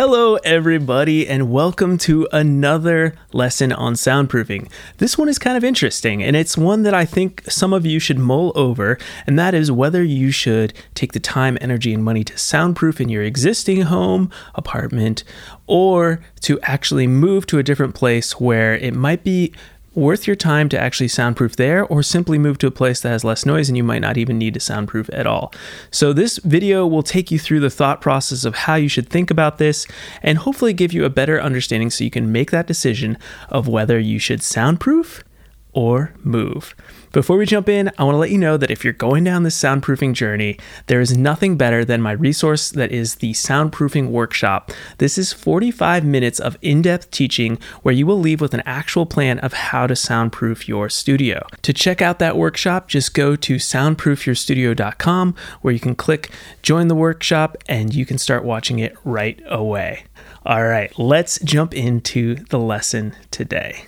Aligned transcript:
Hello, 0.00 0.36
everybody, 0.44 1.26
and 1.26 1.50
welcome 1.50 1.98
to 1.98 2.28
another 2.30 3.16
lesson 3.32 3.72
on 3.72 3.94
soundproofing. 3.94 4.70
This 4.98 5.18
one 5.18 5.28
is 5.28 5.40
kind 5.40 5.56
of 5.56 5.64
interesting, 5.64 6.22
and 6.22 6.36
it's 6.36 6.56
one 6.56 6.84
that 6.84 6.94
I 6.94 7.04
think 7.04 7.42
some 7.48 7.72
of 7.72 7.84
you 7.84 7.98
should 7.98 8.16
mull 8.16 8.52
over, 8.54 8.96
and 9.26 9.36
that 9.40 9.54
is 9.54 9.72
whether 9.72 10.04
you 10.04 10.30
should 10.30 10.72
take 10.94 11.14
the 11.14 11.18
time, 11.18 11.58
energy, 11.60 11.92
and 11.92 12.04
money 12.04 12.22
to 12.22 12.38
soundproof 12.38 13.00
in 13.00 13.08
your 13.08 13.24
existing 13.24 13.80
home, 13.80 14.30
apartment, 14.54 15.24
or 15.66 16.20
to 16.42 16.60
actually 16.60 17.08
move 17.08 17.44
to 17.46 17.58
a 17.58 17.64
different 17.64 17.96
place 17.96 18.38
where 18.38 18.76
it 18.76 18.94
might 18.94 19.24
be 19.24 19.52
worth 19.98 20.26
your 20.26 20.36
time 20.36 20.68
to 20.68 20.78
actually 20.78 21.08
soundproof 21.08 21.56
there 21.56 21.84
or 21.86 22.02
simply 22.02 22.38
move 22.38 22.58
to 22.58 22.66
a 22.66 22.70
place 22.70 23.00
that 23.00 23.10
has 23.10 23.24
less 23.24 23.44
noise 23.44 23.68
and 23.68 23.76
you 23.76 23.84
might 23.84 24.00
not 24.00 24.16
even 24.16 24.38
need 24.38 24.54
to 24.54 24.60
soundproof 24.60 25.10
at 25.12 25.26
all. 25.26 25.52
So, 25.90 26.12
this 26.12 26.38
video 26.38 26.86
will 26.86 27.02
take 27.02 27.30
you 27.30 27.38
through 27.38 27.60
the 27.60 27.70
thought 27.70 28.00
process 28.00 28.44
of 28.44 28.54
how 28.54 28.76
you 28.76 28.88
should 28.88 29.08
think 29.08 29.30
about 29.30 29.58
this 29.58 29.86
and 30.22 30.38
hopefully 30.38 30.72
give 30.72 30.92
you 30.92 31.04
a 31.04 31.10
better 31.10 31.40
understanding 31.40 31.90
so 31.90 32.04
you 32.04 32.10
can 32.10 32.32
make 32.32 32.50
that 32.50 32.66
decision 32.66 33.18
of 33.48 33.68
whether 33.68 33.98
you 33.98 34.18
should 34.18 34.42
soundproof 34.42 35.24
or 35.72 36.14
move. 36.22 36.74
Before 37.12 37.38
we 37.38 37.46
jump 37.46 37.68
in, 37.68 37.90
I 37.96 38.04
want 38.04 38.14
to 38.14 38.18
let 38.18 38.30
you 38.30 38.38
know 38.38 38.56
that 38.58 38.70
if 38.70 38.84
you're 38.84 38.92
going 38.92 39.24
down 39.24 39.42
this 39.42 39.60
soundproofing 39.60 40.12
journey, 40.12 40.58
there 40.86 41.00
is 41.00 41.16
nothing 41.16 41.56
better 41.56 41.84
than 41.84 42.02
my 42.02 42.12
resource 42.12 42.70
that 42.70 42.92
is 42.92 43.16
the 43.16 43.32
Soundproofing 43.32 44.10
Workshop. 44.10 44.70
This 44.98 45.16
is 45.16 45.32
45 45.32 46.04
minutes 46.04 46.38
of 46.38 46.58
in 46.60 46.82
depth 46.82 47.10
teaching 47.10 47.58
where 47.82 47.94
you 47.94 48.06
will 48.06 48.18
leave 48.18 48.42
with 48.42 48.52
an 48.52 48.62
actual 48.66 49.06
plan 49.06 49.38
of 49.38 49.54
how 49.54 49.86
to 49.86 49.96
soundproof 49.96 50.68
your 50.68 50.90
studio. 50.90 51.46
To 51.62 51.72
check 51.72 52.02
out 52.02 52.18
that 52.18 52.36
workshop, 52.36 52.88
just 52.88 53.14
go 53.14 53.36
to 53.36 53.56
soundproofyourstudio.com 53.56 55.34
where 55.62 55.74
you 55.74 55.80
can 55.80 55.94
click 55.94 56.30
join 56.62 56.88
the 56.88 56.94
workshop 56.94 57.56
and 57.68 57.94
you 57.94 58.04
can 58.04 58.18
start 58.18 58.44
watching 58.44 58.78
it 58.80 58.94
right 59.04 59.40
away. 59.46 60.04
All 60.44 60.64
right, 60.64 60.96
let's 60.98 61.40
jump 61.40 61.74
into 61.74 62.36
the 62.50 62.58
lesson 62.58 63.14
today. 63.30 63.84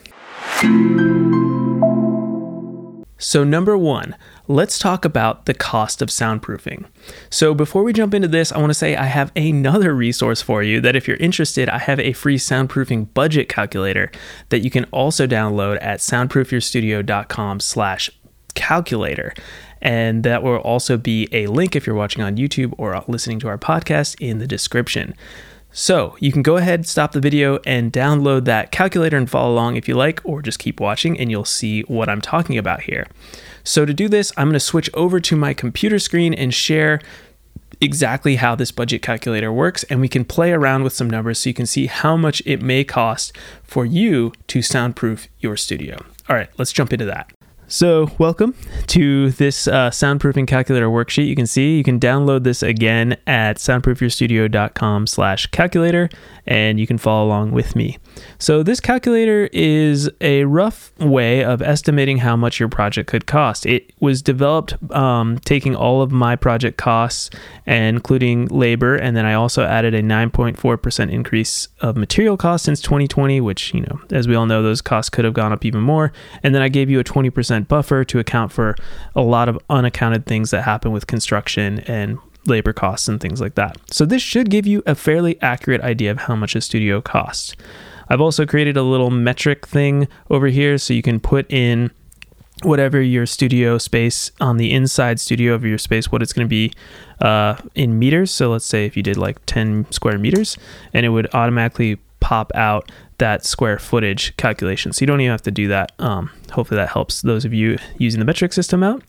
So, 3.20 3.44
number 3.44 3.76
one, 3.76 4.16
let's 4.48 4.78
talk 4.78 5.04
about 5.04 5.44
the 5.44 5.52
cost 5.52 6.00
of 6.00 6.08
soundproofing. 6.08 6.86
So, 7.28 7.54
before 7.54 7.82
we 7.82 7.92
jump 7.92 8.14
into 8.14 8.28
this, 8.28 8.50
I 8.50 8.58
want 8.58 8.70
to 8.70 8.74
say 8.74 8.96
I 8.96 9.04
have 9.04 9.30
another 9.36 9.94
resource 9.94 10.40
for 10.40 10.62
you 10.62 10.80
that 10.80 10.96
if 10.96 11.06
you're 11.06 11.18
interested, 11.18 11.68
I 11.68 11.78
have 11.78 12.00
a 12.00 12.14
free 12.14 12.38
soundproofing 12.38 13.12
budget 13.12 13.48
calculator 13.50 14.10
that 14.48 14.60
you 14.60 14.70
can 14.70 14.84
also 14.86 15.26
download 15.26 15.78
at 15.82 16.00
soundproofyourstudio.com 16.00 17.60
slash 17.60 18.10
calculator. 18.54 19.34
And 19.82 20.24
that 20.24 20.42
will 20.42 20.56
also 20.56 20.96
be 20.96 21.28
a 21.32 21.46
link 21.46 21.76
if 21.76 21.86
you're 21.86 21.96
watching 21.96 22.22
on 22.22 22.36
YouTube 22.36 22.74
or 22.78 23.02
listening 23.06 23.38
to 23.40 23.48
our 23.48 23.58
podcast 23.58 24.16
in 24.18 24.38
the 24.38 24.46
description. 24.46 25.14
So 25.72 26.16
you 26.18 26.32
can 26.32 26.42
go 26.42 26.56
ahead, 26.56 26.86
stop 26.86 27.12
the 27.12 27.20
video, 27.20 27.58
and 27.64 27.92
download 27.92 28.44
that 28.44 28.72
calculator 28.72 29.16
and 29.16 29.30
follow 29.30 29.52
along 29.52 29.76
if 29.76 29.88
you 29.88 29.94
like, 29.94 30.20
or 30.24 30.42
just 30.42 30.58
keep 30.58 30.80
watching 30.80 31.18
and 31.18 31.30
you'll 31.30 31.44
see 31.44 31.82
what 31.82 32.08
I'm 32.08 32.20
talking 32.20 32.58
about 32.58 32.82
here. 32.82 33.06
So 33.62 33.84
to 33.84 33.94
do 33.94 34.08
this, 34.08 34.32
I'm 34.36 34.48
going 34.48 34.54
to 34.54 34.60
switch 34.60 34.90
over 34.94 35.20
to 35.20 35.36
my 35.36 35.54
computer 35.54 35.98
screen 35.98 36.34
and 36.34 36.52
share 36.52 37.00
exactly 37.80 38.36
how 38.36 38.54
this 38.54 38.70
budget 38.70 39.00
calculator 39.00 39.52
works, 39.52 39.84
and 39.84 40.00
we 40.00 40.08
can 40.08 40.24
play 40.24 40.52
around 40.52 40.82
with 40.82 40.92
some 40.92 41.08
numbers 41.08 41.38
so 41.38 41.48
you 41.48 41.54
can 41.54 41.66
see 41.66 41.86
how 41.86 42.16
much 42.16 42.42
it 42.44 42.60
may 42.60 42.84
cost 42.84 43.34
for 43.62 43.86
you 43.86 44.32
to 44.48 44.60
soundproof 44.60 45.28
your 45.38 45.56
studio. 45.56 46.04
All 46.28 46.36
right, 46.36 46.50
let's 46.58 46.72
jump 46.72 46.92
into 46.92 47.06
that. 47.06 47.30
So, 47.72 48.10
welcome 48.18 48.56
to 48.88 49.30
this 49.30 49.68
uh, 49.68 49.90
soundproofing 49.90 50.48
calculator 50.48 50.88
worksheet. 50.88 51.28
You 51.28 51.36
can 51.36 51.46
see 51.46 51.76
you 51.76 51.84
can 51.84 52.00
download 52.00 52.42
this 52.42 52.64
again 52.64 53.16
at 53.28 53.58
soundproofyourstudio.com/calculator, 53.58 56.08
and 56.48 56.80
you 56.80 56.86
can 56.88 56.98
follow 56.98 57.28
along 57.28 57.52
with 57.52 57.76
me. 57.76 57.98
So, 58.40 58.64
this 58.64 58.80
calculator 58.80 59.48
is 59.52 60.10
a 60.20 60.46
rough 60.46 60.92
way 60.98 61.44
of 61.44 61.62
estimating 61.62 62.18
how 62.18 62.34
much 62.34 62.58
your 62.58 62.68
project 62.68 63.08
could 63.08 63.26
cost. 63.26 63.66
It 63.66 63.92
was 64.00 64.20
developed 64.20 64.74
um, 64.92 65.38
taking 65.44 65.76
all 65.76 66.02
of 66.02 66.10
my 66.10 66.34
project 66.34 66.76
costs, 66.76 67.30
including 67.66 68.46
labor, 68.46 68.96
and 68.96 69.16
then 69.16 69.26
I 69.26 69.34
also 69.34 69.62
added 69.62 69.94
a 69.94 70.02
9.4% 70.02 71.12
increase 71.12 71.68
of 71.80 71.96
material 71.96 72.36
costs 72.36 72.64
since 72.64 72.80
2020, 72.80 73.40
which 73.40 73.72
you 73.72 73.82
know, 73.82 74.00
as 74.10 74.26
we 74.26 74.34
all 74.34 74.46
know, 74.46 74.60
those 74.60 74.82
costs 74.82 75.08
could 75.08 75.24
have 75.24 75.34
gone 75.34 75.52
up 75.52 75.64
even 75.64 75.82
more. 75.82 76.12
And 76.42 76.52
then 76.52 76.62
I 76.62 76.68
gave 76.68 76.90
you 76.90 76.98
a 76.98 77.04
20% 77.04 77.59
buffer 77.62 78.04
to 78.04 78.18
account 78.18 78.52
for 78.52 78.74
a 79.14 79.22
lot 79.22 79.48
of 79.48 79.58
unaccounted 79.68 80.26
things 80.26 80.50
that 80.50 80.62
happen 80.62 80.92
with 80.92 81.06
construction 81.06 81.80
and 81.80 82.18
labor 82.46 82.72
costs 82.72 83.08
and 83.08 83.20
things 83.20 83.40
like 83.40 83.54
that. 83.54 83.76
So 83.90 84.04
this 84.04 84.22
should 84.22 84.50
give 84.50 84.66
you 84.66 84.82
a 84.86 84.94
fairly 84.94 85.40
accurate 85.42 85.80
idea 85.82 86.10
of 86.10 86.18
how 86.18 86.36
much 86.36 86.56
a 86.56 86.60
studio 86.60 87.00
costs. 87.00 87.54
I've 88.08 88.20
also 88.20 88.44
created 88.44 88.76
a 88.76 88.82
little 88.82 89.10
metric 89.10 89.66
thing 89.66 90.08
over 90.30 90.48
here 90.48 90.78
so 90.78 90.94
you 90.94 91.02
can 91.02 91.20
put 91.20 91.50
in 91.50 91.90
whatever 92.62 93.00
your 93.00 93.24
studio 93.24 93.78
space 93.78 94.32
on 94.40 94.56
the 94.56 94.72
inside 94.72 95.20
studio 95.20 95.54
of 95.54 95.64
your 95.64 95.78
space, 95.78 96.12
what 96.12 96.22
it's 96.22 96.32
going 96.32 96.46
to 96.46 96.48
be 96.48 96.72
uh, 97.20 97.56
in 97.74 97.98
meters. 97.98 98.30
So 98.30 98.50
let's 98.50 98.66
say 98.66 98.84
if 98.84 98.96
you 98.96 99.02
did 99.02 99.16
like 99.16 99.44
10 99.46 99.90
square 99.90 100.18
meters, 100.18 100.58
and 100.92 101.06
it 101.06 101.10
would 101.10 101.32
automatically 101.34 101.98
pop 102.20 102.52
out 102.54 102.90
that 103.18 103.44
square 103.44 103.78
footage 103.78 104.36
calculation. 104.36 104.92
So 104.92 105.02
you 105.02 105.06
don't 105.06 105.20
even 105.20 105.30
have 105.30 105.42
to 105.42 105.50
do 105.50 105.68
that. 105.68 105.92
Um, 105.98 106.30
hopefully 106.52 106.76
that 106.76 106.88
helps 106.88 107.22
those 107.22 107.44
of 107.44 107.52
you 107.52 107.78
using 107.98 108.18
the 108.18 108.24
metric 108.24 108.52
system 108.52 108.82
out. 108.82 109.02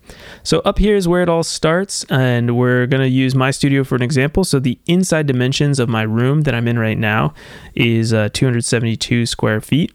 So 0.44 0.60
up 0.60 0.78
here 0.80 0.96
is 0.96 1.08
where 1.08 1.22
it 1.22 1.30
all 1.30 1.44
starts, 1.44 2.04
and 2.10 2.58
we're 2.58 2.88
going 2.88 3.02
to 3.02 3.08
use 3.08 3.34
my 3.36 3.52
studio 3.52 3.84
for 3.84 3.96
an 3.96 4.02
example. 4.02 4.44
So 4.44 4.60
the 4.60 4.78
inside 4.86 5.28
dimensions 5.28 5.80
of 5.80 5.90
my 5.90 6.04
room 6.04 6.42
that 6.42 6.54
I'm 6.54 6.68
in 6.68 6.78
right 6.78 6.98
now 6.98 7.34
is 7.74 8.14
uh, 8.14 8.30
272 8.34 9.26
square 9.26 9.62
feet. 9.62 9.92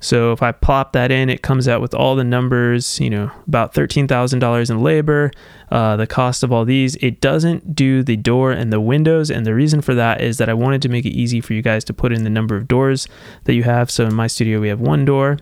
So 0.00 0.32
if 0.32 0.42
I 0.42 0.52
plop 0.52 0.92
that 0.92 1.10
in, 1.10 1.30
it 1.30 1.42
comes 1.42 1.68
out 1.68 1.80
with 1.80 1.94
all 1.94 2.14
the 2.14 2.24
numbers, 2.24 3.00
you 3.00 3.10
know, 3.10 3.30
about 3.46 3.74
$13,000 3.74 4.70
in 4.70 4.82
labor, 4.82 5.30
uh, 5.70 5.96
the 5.96 6.06
cost 6.06 6.42
of 6.42 6.52
all 6.52 6.64
these. 6.64 6.96
It 6.96 7.20
doesn't 7.20 7.74
do 7.74 8.02
the 8.02 8.16
door 8.16 8.52
and 8.52 8.72
the 8.72 8.80
windows. 8.80 9.30
And 9.30 9.46
the 9.46 9.54
reason 9.54 9.80
for 9.80 9.94
that 9.94 10.20
is 10.20 10.38
that 10.38 10.48
I 10.48 10.54
wanted 10.54 10.82
to 10.82 10.88
make 10.88 11.06
it 11.06 11.10
easy 11.10 11.40
for 11.40 11.54
you 11.54 11.62
guys 11.62 11.84
to 11.84 11.94
put 11.94 12.12
in 12.12 12.24
the 12.24 12.30
number 12.30 12.56
of 12.56 12.68
doors 12.68 13.08
that 13.44 13.54
you 13.54 13.62
have. 13.62 13.90
So 13.90 14.04
in 14.04 14.14
my 14.14 14.26
studio, 14.26 14.60
we 14.60 14.68
have 14.68 14.80
one 14.80 15.04
door. 15.04 15.38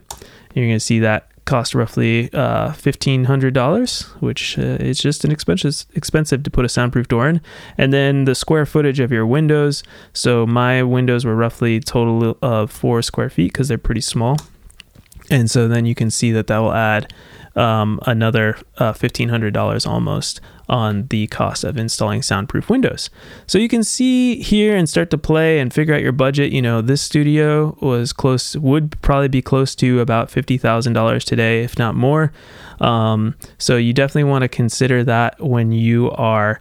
You're 0.54 0.66
going 0.66 0.76
to 0.76 0.80
see 0.80 1.00
that 1.00 1.28
cost 1.44 1.74
roughly 1.74 2.32
uh, 2.32 2.70
$1,500, 2.72 4.04
which 4.20 4.58
uh, 4.58 4.62
is 4.62 4.98
just 4.98 5.24
an 5.24 5.30
expensive, 5.30 5.84
expensive 5.94 6.42
to 6.42 6.50
put 6.50 6.64
a 6.64 6.68
soundproof 6.68 7.08
door 7.08 7.28
in. 7.28 7.40
And 7.76 7.92
then 7.92 8.24
the 8.24 8.34
square 8.34 8.66
footage 8.66 9.00
of 9.00 9.12
your 9.12 9.26
windows. 9.26 9.82
So 10.12 10.46
my 10.46 10.82
windows 10.82 11.24
were 11.24 11.36
roughly 11.36 11.80
total 11.80 12.38
of 12.42 12.70
four 12.70 13.02
square 13.02 13.30
feet 13.30 13.52
because 13.52 13.68
they're 13.68 13.78
pretty 13.78 14.00
small. 14.00 14.38
And 15.30 15.50
so 15.50 15.68
then 15.68 15.86
you 15.86 15.94
can 15.94 16.10
see 16.10 16.32
that 16.32 16.46
that 16.48 16.58
will 16.58 16.74
add 16.74 17.12
um, 17.56 18.00
another 18.06 18.58
uh, 18.78 18.92
$1,500 18.92 19.86
almost 19.86 20.40
on 20.68 21.06
the 21.08 21.26
cost 21.28 21.62
of 21.62 21.76
installing 21.76 22.22
soundproof 22.22 22.70
windows. 22.70 23.10
So 23.46 23.58
you 23.58 23.68
can 23.68 23.84
see 23.84 24.40
here 24.40 24.76
and 24.76 24.88
start 24.88 25.10
to 25.10 25.18
play 25.18 25.58
and 25.58 25.72
figure 25.72 25.94
out 25.94 26.00
your 26.00 26.12
budget. 26.12 26.52
You 26.52 26.62
know, 26.62 26.80
this 26.80 27.02
studio 27.02 27.76
was 27.80 28.12
close, 28.12 28.56
would 28.56 29.00
probably 29.02 29.28
be 29.28 29.42
close 29.42 29.74
to 29.76 30.00
about 30.00 30.28
$50,000 30.28 31.24
today, 31.24 31.62
if 31.62 31.78
not 31.78 31.94
more. 31.94 32.32
Um, 32.80 33.36
so 33.58 33.76
you 33.76 33.92
definitely 33.92 34.24
want 34.24 34.42
to 34.42 34.48
consider 34.48 35.04
that 35.04 35.40
when 35.40 35.72
you 35.72 36.10
are 36.12 36.60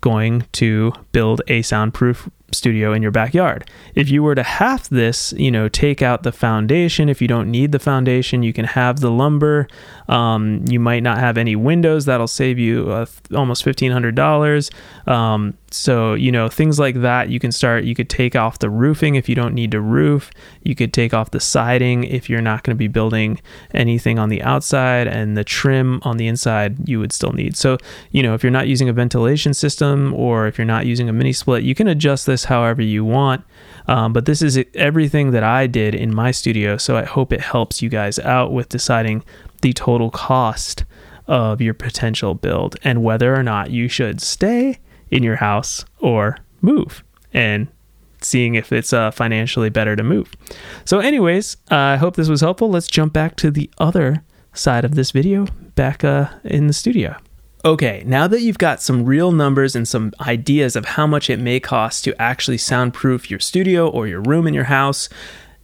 going 0.00 0.46
to 0.52 0.92
build 1.12 1.42
a 1.48 1.62
soundproof 1.62 2.28
studio 2.52 2.92
in 2.92 3.02
your 3.02 3.10
backyard. 3.10 3.68
If 3.94 4.10
you 4.10 4.22
were 4.22 4.34
to 4.34 4.42
half 4.42 4.88
this, 4.88 5.32
you 5.36 5.50
know, 5.50 5.68
take 5.68 6.02
out 6.02 6.22
the 6.22 6.32
foundation. 6.32 7.08
If 7.08 7.22
you 7.22 7.28
don't 7.28 7.50
need 7.50 7.72
the 7.72 7.78
foundation, 7.78 8.42
you 8.42 8.52
can 8.52 8.64
have 8.64 9.00
the 9.00 9.10
lumber. 9.10 9.68
Um, 10.08 10.64
you 10.68 10.80
might 10.80 11.02
not 11.02 11.18
have 11.18 11.38
any 11.38 11.56
windows. 11.56 12.04
That'll 12.04 12.26
save 12.26 12.58
you 12.58 12.90
uh, 12.90 13.06
almost 13.34 13.62
fifteen 13.62 13.92
hundred 13.92 14.14
dollars. 14.14 14.70
Um, 15.06 15.54
so 15.70 16.14
you 16.14 16.32
know 16.32 16.48
things 16.48 16.78
like 16.78 17.00
that. 17.02 17.30
You 17.30 17.38
can 17.38 17.52
start. 17.52 17.84
You 17.84 17.94
could 17.94 18.10
take 18.10 18.34
off 18.34 18.58
the 18.58 18.70
roofing 18.70 19.14
if 19.14 19.28
you 19.28 19.34
don't 19.34 19.54
need 19.54 19.70
to 19.70 19.80
roof. 19.80 20.30
You 20.64 20.74
could 20.74 20.92
take 20.92 21.14
off 21.14 21.30
the 21.30 21.40
siding 21.40 22.04
if 22.04 22.28
you're 22.28 22.42
not 22.42 22.64
going 22.64 22.74
to 22.74 22.78
be 22.78 22.88
building 22.88 23.40
anything 23.72 24.18
on 24.18 24.28
the 24.28 24.42
outside, 24.42 25.06
and 25.06 25.36
the 25.36 25.44
trim 25.44 26.00
on 26.02 26.16
the 26.16 26.26
inside 26.26 26.88
you 26.88 26.98
would 26.98 27.12
still 27.12 27.32
need. 27.32 27.56
So 27.56 27.78
you 28.10 28.22
know 28.22 28.34
if 28.34 28.42
you're 28.42 28.50
not 28.50 28.66
using 28.66 28.88
a 28.88 28.92
ventilation 28.92 29.54
system 29.54 30.12
or 30.14 30.46
if 30.46 30.58
you're 30.58 30.64
not 30.64 30.86
using 30.86 31.08
a 31.08 31.12
mini 31.12 31.32
split, 31.32 31.62
you 31.62 31.74
can 31.74 31.86
adjust 31.86 32.26
this 32.26 32.39
however 32.44 32.82
you 32.82 33.04
want. 33.04 33.44
Um, 33.88 34.12
but 34.12 34.26
this 34.26 34.42
is 34.42 34.62
everything 34.74 35.32
that 35.32 35.42
I 35.42 35.66
did 35.66 35.94
in 35.94 36.14
my 36.14 36.30
studio, 36.30 36.76
so 36.76 36.96
I 36.96 37.04
hope 37.04 37.32
it 37.32 37.40
helps 37.40 37.82
you 37.82 37.88
guys 37.88 38.18
out 38.20 38.52
with 38.52 38.68
deciding 38.68 39.24
the 39.62 39.72
total 39.72 40.10
cost 40.10 40.84
of 41.26 41.60
your 41.60 41.74
potential 41.74 42.34
build 42.34 42.76
and 42.82 43.02
whether 43.02 43.34
or 43.34 43.42
not 43.42 43.70
you 43.70 43.88
should 43.88 44.20
stay 44.20 44.78
in 45.10 45.22
your 45.22 45.36
house 45.36 45.84
or 45.98 46.38
move 46.60 47.02
and 47.32 47.68
seeing 48.22 48.54
if 48.54 48.72
it's 48.72 48.92
uh, 48.92 49.10
financially 49.10 49.70
better 49.70 49.96
to 49.96 50.02
move. 50.02 50.34
So, 50.84 50.98
anyways, 50.98 51.56
uh, 51.70 51.76
I 51.76 51.96
hope 51.96 52.16
this 52.16 52.28
was 52.28 52.40
helpful. 52.40 52.68
Let's 52.68 52.88
jump 52.88 53.12
back 53.12 53.36
to 53.36 53.50
the 53.50 53.70
other 53.78 54.22
side 54.52 54.84
of 54.84 54.94
this 54.94 55.10
video 55.10 55.46
back 55.74 56.04
uh, 56.04 56.28
in 56.44 56.66
the 56.66 56.72
studio. 56.72 57.16
Okay, 57.62 58.02
now 58.06 58.26
that 58.26 58.40
you've 58.40 58.56
got 58.56 58.80
some 58.80 59.04
real 59.04 59.32
numbers 59.32 59.76
and 59.76 59.86
some 59.86 60.14
ideas 60.22 60.76
of 60.76 60.86
how 60.86 61.06
much 61.06 61.28
it 61.28 61.38
may 61.38 61.60
cost 61.60 62.04
to 62.04 62.18
actually 62.20 62.56
soundproof 62.56 63.30
your 63.30 63.38
studio 63.38 63.86
or 63.86 64.06
your 64.06 64.22
room 64.22 64.46
in 64.46 64.54
your 64.54 64.64
house, 64.64 65.10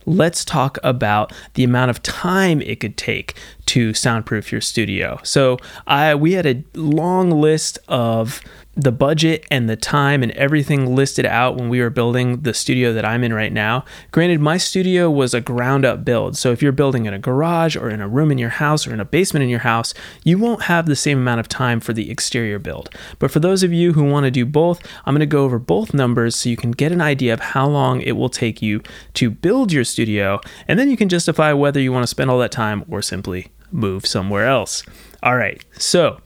let's 0.05 0.45
talk 0.45 0.77
about 0.85 1.33
the 1.55 1.65
amount 1.65 1.89
of 1.89 2.03
time 2.03 2.61
it 2.61 2.81
could 2.81 2.99
take 2.99 3.35
to 3.67 3.95
soundproof 3.95 4.53
your 4.53 4.61
studio. 4.61 5.21
So, 5.23 5.59
I 5.87 6.15
we 6.15 6.33
had 6.33 6.47
a 6.47 6.65
long 6.75 7.31
list 7.31 7.79
of 7.89 8.41
the 8.77 8.93
budget 8.93 9.47
and 9.51 9.71
the 9.71 9.77
time 9.77 10.23
and 10.23 10.33
everything 10.33 10.95
listed 10.95 11.25
out 11.25 11.57
when 11.57 11.71
we 11.71 11.81
were 11.81 11.89
building 11.89 12.43
the 12.43 12.53
studio 12.53 12.93
that 12.93 13.07
I'm 13.07 13.25
in 13.25 13.33
right 13.33 13.53
now. 13.53 13.87
Granted, 14.13 14.41
my 14.41 14.59
studio 14.59 15.11
was 15.11 15.33
a 15.33 15.41
ground 15.41 15.87
up 15.87 16.05
build. 16.05 16.37
So 16.37 16.53
if 16.53 16.63
you're 16.63 16.73
building 16.73 17.07
in 17.07 17.15
a 17.15 17.19
garage 17.19 17.75
or 17.75 17.89
in 17.89 18.03
a 18.03 18.09
room 18.09 18.31
in 18.31 18.37
your 18.37 18.51
house 18.51 18.87
or 18.87 18.93
in 18.93 19.01
a 19.01 19.05
basement 19.05 19.43
in 19.43 19.49
your 19.49 19.61
house, 19.61 19.95
you 20.25 20.37
won't 20.37 20.65
have 20.65 20.87
the 20.87 20.95
same 20.95 21.19
amount 21.19 21.41
of 21.41 21.49
time 21.49 21.81
for 21.81 21.95
the 21.95 22.11
exterior 22.11 22.59
build. 22.59 22.91
But 23.19 23.31
for 23.31 23.41
those 23.41 23.63
of 23.63 23.73
you 23.73 23.95
who 23.95 24.05
want 24.05 24.25
to 24.25 24.31
do 24.31 24.45
both, 24.45 24.87
I'm 25.07 25.15
going 25.15 25.21
to 25.21 25.27
go 25.27 25.45
over 25.45 25.59
both 25.59 25.95
numbers 25.95 26.37
so 26.37 26.51
you 26.51 26.57
can 26.59 26.73
get 26.73 26.93
an 26.93 27.01
idea 27.01 27.33
of 27.33 27.41
how 27.41 27.67
long 27.67 28.03
it 28.03 28.13
will 28.13 28.29
take 28.29 28.61
you 28.61 28.83
to 29.15 29.31
build 29.31 29.73
your 29.73 29.85
studio. 29.85 30.39
And 30.69 30.79
then 30.79 30.91
you 30.91 30.99
can 30.99 31.09
justify 31.09 31.55
whether 31.55 31.81
you 31.81 31.93
want 31.93 32.03
to 32.03 32.09
spend 32.09 32.31
all 32.31 32.39
that 32.41 32.53
time 32.53 32.85
or 32.91 33.01
simply 33.01 33.53
move 33.71 34.07
somewhere 34.07 34.47
else. 34.47 34.83
All 35.23 35.37
right. 35.37 35.65
So, 35.79 36.21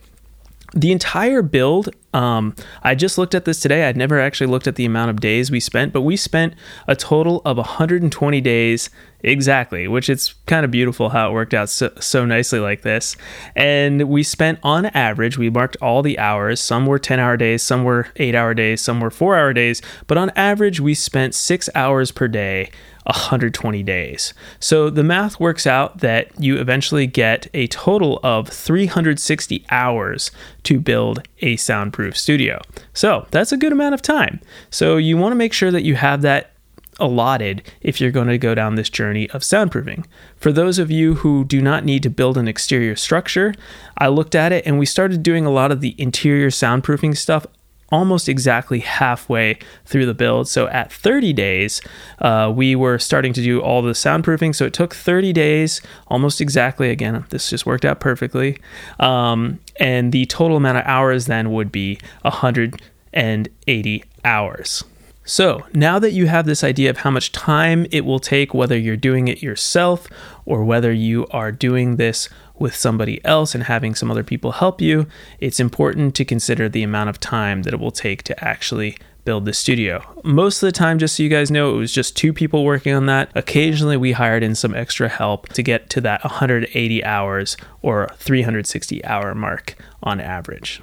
the 0.75 0.93
entire 0.93 1.43
build 1.43 1.91
um, 2.13 2.55
i 2.83 2.95
just 2.95 3.19
looked 3.19 3.35
at 3.35 3.45
this 3.45 3.61
today. 3.61 3.85
I'd 3.89 3.97
never 3.97 4.21
actually 4.21 4.49
looked 4.49 4.67
at 4.67 4.77
the 4.77 4.85
amount 4.85 5.11
of 5.11 5.21
days 5.21 5.51
we 5.51 5.61
spent 5.61 5.93
but 5.93 6.03
we 6.03 6.17
spent 6.17 6.55
a 6.89 6.97
total 6.97 7.43
of 7.45 7.57
120 7.57 8.41
days 8.41 8.91
exactly 9.23 9.87
which 9.87 10.09
it's 10.09 10.33
kind 10.47 10.65
of 10.65 10.71
beautiful 10.71 11.11
how 11.11 11.29
it 11.29 11.33
worked 11.33 11.53
out 11.53 11.69
so, 11.69 11.93
so 12.01 12.25
nicely 12.25 12.59
like 12.59 12.83
this. 12.83 13.17
And 13.55 14.09
we 14.09 14.23
spent 14.23 14.59
on 14.63 14.87
average 14.87 15.39
we 15.39 15.51
marked 15.51 15.77
all 15.83 16.03
the 16.03 16.19
hours. 16.19 16.61
Some 16.61 16.87
were 16.87 16.99
10 16.99 17.19
hour 17.21 17.37
days 17.37 17.63
some 17.63 17.85
were 17.85 18.09
8 18.17 18.35
hour 18.35 18.55
days 18.55 18.81
some 18.81 19.01
were 19.01 19.11
4 19.11 19.37
hour 19.37 19.53
days 19.53 19.83
but 20.07 20.19
on 20.19 20.31
average 20.31 20.81
we 20.81 20.95
spent 20.95 21.35
6 21.35 21.69
hours 21.75 22.11
per 22.11 22.29
day 22.29 22.71
120 23.05 23.83
days. 23.83 24.35
So 24.59 24.91
the 24.91 25.03
math 25.03 25.41
works 25.41 25.67
out 25.67 25.99
that 25.99 26.29
you 26.41 26.59
eventually 26.59 27.07
get 27.07 27.49
a 27.55 27.67
total 27.69 28.21
of 28.23 28.49
360 28.49 29.65
hours 29.71 30.31
to 30.65 30.81
build 30.81 31.27
a 31.41 31.57
soundproof 31.57 32.00
studio. 32.13 32.61
So 32.95 33.27
that's 33.31 33.53
a 33.53 33.57
good 33.57 33.73
amount 33.73 33.95
of 33.95 34.03
time. 34.03 34.41
So 34.71 34.97
you 34.97 35.17
want 35.17 35.33
to 35.33 35.37
make 35.37 35.53
sure 35.53 35.71
that 35.71 35.83
you 35.83 35.95
have 35.97 36.23
that 36.23 36.53
allotted 36.99 37.63
if 37.81 38.01
you're 38.01 38.11
going 38.11 38.29
to 38.29 38.39
go 38.39 38.55
down 38.55 38.75
this 38.75 38.91
journey 38.91 39.29
of 39.31 39.43
soundproofing. 39.43 40.05
For 40.37 40.53
those 40.53 40.79
of 40.79 40.91
you 40.91 41.15
who 41.15 41.45
do 41.45 41.61
not 41.61 41.85
need 41.85 42.03
to 42.03 42.11
build 42.11 42.37
an 42.37 42.47
exterior 42.47 42.95
structure, 42.95 43.55
I 43.99 44.09
looked 44.09 44.35
at 44.35 44.53
it 44.53 44.67
and 44.67 44.79
we 44.79 44.87
started 44.87 45.23
doing 45.23 45.47
a 45.47 45.51
lot 45.51 45.73
of 45.73 45.81
the 45.81 45.95
interior 45.99 46.49
soundproofing 46.49 47.17
stuff 47.17 47.47
almost 47.91 48.29
exactly 48.29 48.81
halfway 48.81 49.59
through 49.85 50.07
the 50.07 50.15
build. 50.15 50.49
So 50.49 50.69
at 50.69 50.93
30 50.93 51.33
days, 51.33 51.81
uh, 52.21 52.53
we 52.55 52.75
were 52.75 52.99
starting 52.99 53.33
to 53.33 53.43
do 53.43 53.61
all 53.61 53.83
the 53.83 53.93
soundproofing. 53.93 54.55
So 54.55 54.65
it 54.67 54.73
took 54.73 54.95
30 54.95 55.33
days, 55.33 55.81
almost 56.09 56.41
exactly. 56.41 56.91
Again, 56.91 57.25
this 57.31 57.51
just 57.51 57.67
worked 57.67 57.85
out 57.85 58.01
perfectly. 58.01 58.59
Um, 58.99 59.61
and 59.79 60.13
the 60.13 60.27
total 60.27 60.57
amount 60.57 60.79
of 60.79 60.85
hours 60.87 61.27
then 61.27 61.53
would 61.53 61.73
be 61.73 61.99
180 62.23 64.05
hours. 64.25 64.85
So, 65.23 65.65
now 65.73 66.01
that 66.01 66.11
you 66.11 66.27
have 66.27 66.47
this 66.47 66.65
idea 66.65 66.91
of 66.91 66.97
how 66.99 67.11
much 67.11 67.31
time 67.31 67.87
it 67.93 68.05
will 68.05 68.19
take, 68.19 68.53
whether 68.53 68.77
you're 68.77 68.97
doing 68.97 69.29
it 69.29 69.43
yourself 69.43 70.09
or 70.45 70.65
whether 70.65 70.93
you 70.93 71.27
are 71.29 71.53
doing 71.53 71.97
this 71.97 72.29
with 72.61 72.77
somebody 72.77 73.25
else 73.25 73.55
and 73.55 73.65
having 73.65 73.95
some 73.95 74.11
other 74.11 74.23
people 74.23 74.53
help 74.53 74.81
you, 74.81 75.07
it's 75.41 75.59
important 75.59 76.15
to 76.15 76.25
consider 76.25 76.69
the 76.69 76.83
amount 76.83 77.11
of 77.11 77.19
time 77.19 77.63
that 77.63 77.75
it 77.75 77.81
will 77.81 77.91
take 77.91 78.23
to 78.25 78.45
actually 78.45 78.97
build 79.25 79.45
the 79.45 79.53
studio. 79.53 80.03
Most 80.25 80.63
of 80.63 80.67
the 80.67 80.73
time, 80.73 80.99
just 80.99 81.17
so 81.17 81.23
you 81.23 81.29
guys 81.29 81.51
know, 81.51 81.75
it 81.75 81.79
was 81.79 81.93
just 81.93 82.17
two 82.17 82.33
people 82.33 82.65
working 82.65 82.95
on 82.95 83.07
that. 83.07 83.31
Occasionally, 83.35 83.97
we 83.97 84.13
hired 84.13 84.43
in 84.43 84.55
some 84.55 84.75
extra 84.75 85.09
help 85.09 85.49
to 85.51 85.63
get 85.63 85.91
to 85.91 86.01
that 86.03 86.23
180 86.25 87.05
hours 87.05 87.57
or 87.83 88.09
360 88.17 89.05
hour 89.05 89.35
mark 89.35 89.77
on 90.03 90.21
average. 90.21 90.81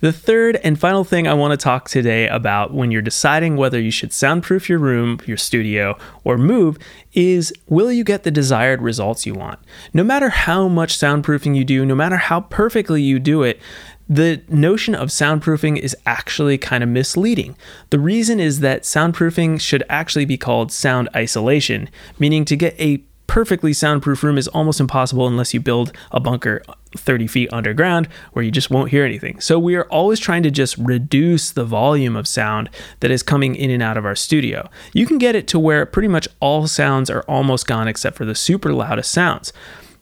The 0.00 0.12
third 0.12 0.56
and 0.62 0.78
final 0.78 1.04
thing 1.04 1.26
I 1.26 1.32
want 1.32 1.52
to 1.52 1.56
talk 1.56 1.88
today 1.88 2.28
about 2.28 2.74
when 2.74 2.90
you're 2.90 3.00
deciding 3.00 3.56
whether 3.56 3.80
you 3.80 3.90
should 3.90 4.12
soundproof 4.12 4.68
your 4.68 4.78
room, 4.78 5.18
your 5.24 5.38
studio, 5.38 5.96
or 6.22 6.36
move 6.36 6.78
is 7.14 7.52
will 7.66 7.90
you 7.90 8.04
get 8.04 8.22
the 8.22 8.30
desired 8.30 8.82
results 8.82 9.24
you 9.24 9.32
want? 9.32 9.58
No 9.94 10.04
matter 10.04 10.28
how 10.28 10.68
much 10.68 10.98
soundproofing 10.98 11.56
you 11.56 11.64
do, 11.64 11.86
no 11.86 11.94
matter 11.94 12.16
how 12.18 12.42
perfectly 12.42 13.00
you 13.00 13.18
do 13.18 13.42
it, 13.42 13.58
the 14.06 14.42
notion 14.48 14.94
of 14.94 15.08
soundproofing 15.08 15.78
is 15.78 15.96
actually 16.04 16.58
kind 16.58 16.84
of 16.84 16.90
misleading. 16.90 17.56
The 17.88 17.98
reason 17.98 18.38
is 18.38 18.60
that 18.60 18.82
soundproofing 18.82 19.60
should 19.60 19.82
actually 19.88 20.26
be 20.26 20.36
called 20.36 20.70
sound 20.70 21.08
isolation, 21.16 21.88
meaning 22.18 22.44
to 22.44 22.54
get 22.54 22.78
a 22.78 23.02
perfectly 23.36 23.74
soundproof 23.74 24.22
room 24.22 24.38
is 24.38 24.48
almost 24.48 24.80
impossible 24.80 25.26
unless 25.26 25.52
you 25.52 25.60
build 25.60 25.92
a 26.10 26.18
bunker 26.18 26.62
30 26.96 27.26
feet 27.26 27.52
underground 27.52 28.08
where 28.32 28.42
you 28.42 28.50
just 28.50 28.70
won't 28.70 28.90
hear 28.90 29.04
anything. 29.04 29.38
So 29.40 29.58
we 29.58 29.74
are 29.74 29.84
always 29.88 30.18
trying 30.18 30.42
to 30.44 30.50
just 30.50 30.74
reduce 30.78 31.50
the 31.50 31.66
volume 31.66 32.16
of 32.16 32.26
sound 32.26 32.70
that 33.00 33.10
is 33.10 33.22
coming 33.22 33.54
in 33.54 33.70
and 33.70 33.82
out 33.82 33.98
of 33.98 34.06
our 34.06 34.14
studio. 34.14 34.70
You 34.94 35.04
can 35.04 35.18
get 35.18 35.34
it 35.34 35.46
to 35.48 35.58
where 35.58 35.84
pretty 35.84 36.08
much 36.08 36.26
all 36.40 36.66
sounds 36.66 37.10
are 37.10 37.24
almost 37.28 37.66
gone 37.66 37.88
except 37.88 38.16
for 38.16 38.24
the 38.24 38.34
super 38.34 38.72
loudest 38.72 39.12
sounds. 39.12 39.52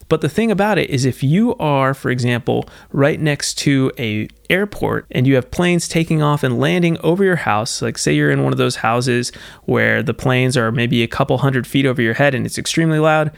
But 0.09 0.21
the 0.21 0.29
thing 0.29 0.51
about 0.51 0.79
it 0.79 0.91
is 0.91 1.05
if 1.05 1.23
you 1.23 1.55
are, 1.57 1.95
for 1.95 2.11
example, 2.11 2.69
right 2.93 3.21
next 3.21 3.55
to 3.59 3.91
a 3.99 4.29
airport 4.51 5.07
and 5.11 5.27
you 5.27 5.35
have 5.37 5.51
planes 5.51 5.89
taking 5.89 6.23
off 6.23 6.43
and 6.43 6.61
landing 6.61 6.99
over 7.03 7.25
your 7.25 7.37
house, 7.37 7.81
like 7.81 7.99
say 7.99 8.13
you're 8.15 8.31
in 8.31 8.43
one 8.43 8.53
of 8.53 8.59
those 8.59 8.77
houses 8.77 9.33
where 9.65 10.03
the 10.03 10.15
planes 10.15 10.57
are 10.57 10.71
maybe 10.71 11.03
a 11.03 11.09
couple 11.09 11.39
hundred 11.39 11.67
feet 11.67 11.87
over 11.87 12.03
your 12.03 12.15
head 12.15 12.35
and 12.35 12.45
it's 12.45 12.59
extremely 12.59 12.99
loud, 12.99 13.31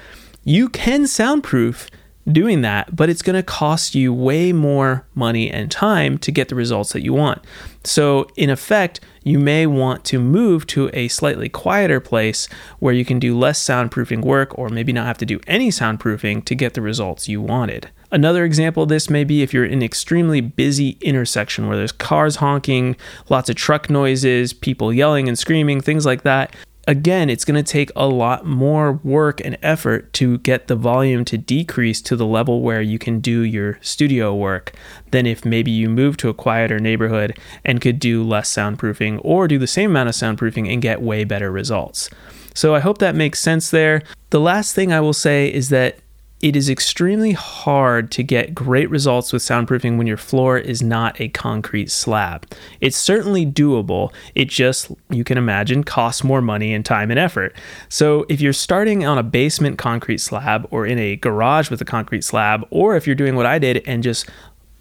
you 0.45 0.69
can 0.69 1.07
soundproof 1.07 1.89
doing 2.31 2.63
that, 2.63 2.95
but 2.95 3.09
it's 3.09 3.23
going 3.23 3.37
to 3.37 3.43
cost 3.43 3.95
you 3.95 4.13
way 4.13 4.53
more 4.53 5.07
money 5.15 5.51
and 5.51 5.71
time 5.71 6.19
to 6.19 6.33
get 6.33 6.49
the 6.49 6.55
results 6.55 6.93
that 6.93 7.03
you 7.03 7.13
want. 7.13 7.43
So, 7.85 8.29
in 8.37 8.51
effect, 8.51 9.01
you 9.23 9.39
may 9.39 9.67
want 9.67 10.05
to 10.07 10.19
move 10.19 10.67
to 10.69 10.91
a 10.93 11.09
slightly 11.09 11.49
quieter 11.49 12.01
place 12.01 12.49
where 12.79 12.95
you 12.95 13.05
can 13.05 13.19
do 13.19 13.39
less 13.39 13.63
soundproofing 13.63 14.23
work 14.23 14.57
or 14.59 14.69
maybe 14.69 14.93
not 14.93 15.07
have 15.07 15.19
to 15.19 15.27
do 15.27 15.41
any 15.47 15.71
soundproofing 15.71 16.45
to 16.45 16.55
get 16.55 16.75
the 16.75 16.81
results 16.81 17.29
you 17.29 17.41
wanted. 17.41 17.91
Another 18.11 18.45
example 18.45 18.85
of 18.85 18.89
this 18.89 19.11
may 19.11 19.25
be 19.25 19.43
if 19.43 19.53
you're 19.53 19.65
in 19.65 19.75
an 19.75 19.83
extremely 19.83 20.41
busy 20.41 20.97
intersection 21.01 21.67
where 21.67 21.77
there's 21.77 21.93
cars 21.93 22.37
honking, 22.37 22.97
lots 23.29 23.49
of 23.49 23.57
truck 23.57 23.91
noises, 23.91 24.53
people 24.53 24.93
yelling 24.93 25.29
and 25.29 25.39
screaming, 25.39 25.81
things 25.81 26.07
like 26.07 26.23
that 26.23 26.55
again, 26.87 27.29
it's 27.29 27.45
going 27.45 27.63
to 27.63 27.73
take 27.73 27.91
a 27.97 28.07
lot 28.07 28.47
more 28.47 28.93
work 29.05 29.41
and 29.45 29.59
effort 29.63 30.13
to 30.15 30.39
get 30.39 30.69
the 30.69 30.77
volume 30.77 31.25
to 31.25 31.37
decrease 31.37 32.01
to 32.03 32.17
the 32.17 32.27
level 32.27 32.63
where 32.63 32.81
you 32.81 32.99
can 32.99 33.21
do 33.21 33.41
your 33.41 33.79
studio 33.83 34.35
work 34.35 34.73
than 35.11 35.27
if 35.27 35.45
maybe 35.45 35.71
you 35.71 35.89
move 35.89 36.17
to 36.19 36.29
a 36.29 36.35
quieter 36.35 36.79
neighborhood 36.79 37.39
and 37.65 37.81
could 37.81 37.99
do 37.99 38.23
less 38.23 38.53
soundproofing 38.53 39.21
or 39.25 39.49
do 39.49 39.59
the 39.59 39.67
same 39.67 39.91
amount 39.91 40.09
of 40.09 40.15
soundproofing 40.15 40.73
and 40.73 40.83
get 40.83 41.03
way 41.03 41.25
better 41.25 41.51
results. 41.51 42.09
So 42.55 42.75
I 42.75 42.81
hope 42.81 42.99
that 42.99 43.15
makes 43.15 43.41
sense 43.41 43.71
there. 43.71 44.03
The 44.31 44.41
last 44.41 44.75
thing 44.75 44.93
I 44.93 45.01
will 45.01 45.13
say 45.13 45.53
is 45.53 45.69
that 45.71 45.99
it 46.41 46.55
is 46.55 46.69
extremely 46.69 47.33
hard 47.33 48.11
to 48.13 48.23
get 48.23 48.55
great 48.55 48.91
results 48.91 49.33
with 49.33 49.43
soundproofing 49.43 49.97
when 49.97 50.07
your 50.07 50.19
floor 50.19 50.59
is 50.59 50.83
not 50.83 51.19
a 51.21 51.29
concrete 51.29 51.91
slab. 51.91 52.47
It's 52.81 52.97
certainly 52.97 53.47
doable, 53.47 54.13
it 54.35 54.49
just, 54.49 54.91
you 55.09 55.25
can 55.25 55.39
imagine, 55.39 55.83
costs 55.83 56.23
more 56.23 56.43
money 56.43 56.75
and 56.75 56.85
time 56.85 57.11
and 57.11 57.19
effort. 57.19 57.57
So 57.89 58.27
if 58.29 58.41
you're 58.41 58.53
starting 58.53 59.07
on 59.07 59.17
a 59.17 59.23
basement 59.23 59.79
concrete 59.79 60.19
slab 60.19 60.69
or 60.71 60.85
in 60.87 60.99
a 60.99 61.17
garage 61.17 61.71
with 61.71 61.81
a 61.81 61.87
concrete 61.87 62.23
slab, 62.23 62.67
or 62.71 62.97
if 62.97 63.07
you're 63.07 63.17
doing 63.17 63.35
what 63.35 63.47
I 63.47 63.59
did 63.59 63.83
and 63.87 64.03
just 64.03 64.29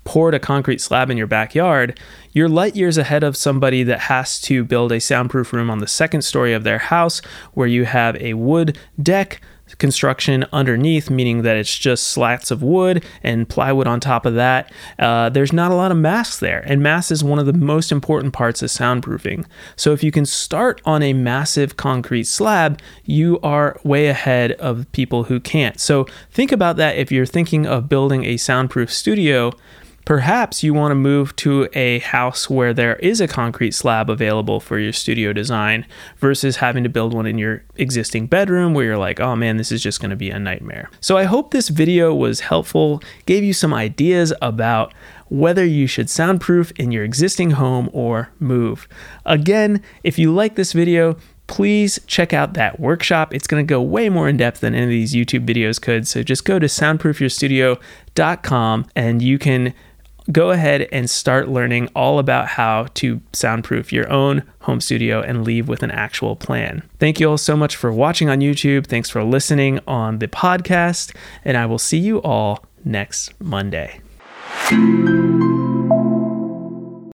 poured 0.03 0.35
a 0.35 0.39
concrete 0.39 0.81
slab 0.81 1.09
in 1.09 1.17
your 1.17 1.25
backyard, 1.25 1.99
you're 2.31 2.49
light 2.49 2.75
years 2.75 2.97
ahead 2.97 3.23
of 3.23 3.35
somebody 3.35 3.81
that 3.83 4.01
has 4.01 4.39
to 4.41 4.63
build 4.63 4.91
a 4.91 4.99
soundproof 4.99 5.51
room 5.51 5.69
on 5.69 5.79
the 5.79 5.87
second 5.87 6.21
story 6.21 6.53
of 6.53 6.63
their 6.63 6.77
house 6.77 7.21
where 7.53 7.67
you 7.67 7.85
have 7.85 8.15
a 8.17 8.35
wood 8.35 8.77
deck 9.01 9.41
construction 9.77 10.45
underneath, 10.53 11.09
meaning 11.09 11.41
that 11.41 11.57
it's 11.57 11.77
just 11.77 12.07
slats 12.07 12.51
of 12.51 12.61
wood 12.61 13.03
and 13.23 13.49
plywood 13.49 13.87
on 13.87 13.99
top 13.99 14.25
of 14.25 14.35
that. 14.35 14.71
Uh, 14.99 15.29
there's 15.29 15.51
not 15.51 15.71
a 15.71 15.75
lot 15.75 15.91
of 15.91 15.97
mass 15.97 16.37
there, 16.37 16.63
and 16.65 16.81
mass 16.81 17.11
is 17.11 17.23
one 17.23 17.39
of 17.39 17.45
the 17.45 17.53
most 17.53 17.91
important 17.91 18.33
parts 18.33 18.61
of 18.61 18.69
soundproofing. 18.69 19.45
So 19.75 19.91
if 19.91 20.03
you 20.03 20.11
can 20.11 20.25
start 20.25 20.81
on 20.85 21.01
a 21.01 21.13
massive 21.13 21.77
concrete 21.77 22.25
slab, 22.25 22.79
you 23.03 23.39
are 23.41 23.79
way 23.83 24.07
ahead 24.07 24.53
of 24.53 24.91
people 24.91 25.25
who 25.25 25.39
can't. 25.39 25.79
So 25.79 26.05
think 26.31 26.51
about 26.51 26.77
that 26.77 26.97
if 26.97 27.11
you're 27.11 27.25
thinking 27.25 27.65
of 27.65 27.89
building 27.89 28.23
a 28.23 28.37
soundproof 28.37 28.91
studio 28.91 29.51
Perhaps 30.05 30.63
you 30.63 30.73
want 30.73 30.91
to 30.91 30.95
move 30.95 31.35
to 31.37 31.67
a 31.73 31.97
house 31.99 32.47
where 32.47 32.75
there 32.75 32.95
is 32.97 33.19
a 33.19 33.27
concrete 33.27 33.71
slab 33.71 34.07
available 34.07 34.59
for 34.59 34.77
your 34.77 34.93
studio 34.93 35.33
design 35.33 35.83
versus 36.17 36.57
having 36.57 36.83
to 36.83 36.89
build 36.89 37.11
one 37.11 37.25
in 37.25 37.39
your 37.39 37.63
existing 37.77 38.27
bedroom 38.27 38.75
where 38.75 38.85
you're 38.85 38.99
like, 38.99 39.19
oh 39.19 39.35
man, 39.35 39.57
this 39.57 39.71
is 39.71 39.81
just 39.81 39.99
going 39.99 40.11
to 40.11 40.15
be 40.15 40.29
a 40.29 40.37
nightmare. 40.37 40.91
So 41.01 41.17
I 41.17 41.23
hope 41.23 41.49
this 41.49 41.69
video 41.69 42.13
was 42.13 42.41
helpful, 42.41 43.01
gave 43.25 43.43
you 43.43 43.53
some 43.53 43.73
ideas 43.73 44.31
about 44.43 44.93
whether 45.29 45.65
you 45.65 45.87
should 45.87 46.07
soundproof 46.07 46.71
in 46.75 46.91
your 46.91 47.03
existing 47.03 47.49
home 47.51 47.89
or 47.91 48.29
move. 48.39 48.87
Again, 49.25 49.81
if 50.03 50.19
you 50.19 50.31
like 50.31 50.53
this 50.53 50.71
video, 50.71 51.17
please 51.47 51.99
check 52.05 52.31
out 52.31 52.53
that 52.53 52.79
workshop. 52.79 53.33
It's 53.33 53.47
going 53.47 53.65
to 53.65 53.69
go 53.69 53.81
way 53.81 54.09
more 54.09 54.29
in 54.29 54.37
depth 54.37 54.59
than 54.59 54.75
any 54.75 54.83
of 54.83 54.89
these 54.89 55.15
YouTube 55.15 55.47
videos 55.47 55.81
could. 55.81 56.07
So 56.07 56.21
just 56.21 56.45
go 56.45 56.59
to 56.59 56.67
soundproofyourstudio.com 56.67 58.85
and 58.95 59.21
you 59.21 59.39
can 59.39 59.73
go 60.31 60.51
ahead 60.51 60.87
and 60.91 61.09
start 61.09 61.47
learning 61.47 61.89
all 61.95 62.19
about 62.19 62.47
how 62.47 62.87
to 62.95 63.21
soundproof 63.33 63.93
your 63.93 64.11
own 64.11 64.43
home 64.61 64.81
studio 64.81 65.21
and 65.21 65.43
leave 65.43 65.67
with 65.67 65.83
an 65.83 65.91
actual 65.91 66.35
plan. 66.35 66.83
Thank 66.99 67.19
you 67.19 67.29
all 67.29 67.37
so 67.37 67.55
much 67.55 67.75
for 67.75 67.91
watching 67.91 68.29
on 68.29 68.39
YouTube. 68.39 68.87
Thanks 68.87 69.09
for 69.09 69.23
listening 69.23 69.79
on 69.87 70.19
the 70.19 70.27
podcast, 70.27 71.15
and 71.43 71.57
I 71.57 71.65
will 71.65 71.79
see 71.79 71.99
you 71.99 72.21
all 72.21 72.65
next 72.83 73.33
Monday. 73.39 73.99